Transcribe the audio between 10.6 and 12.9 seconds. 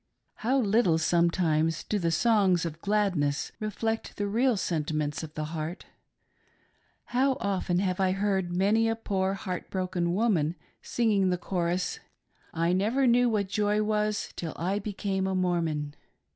singing the chorus:" I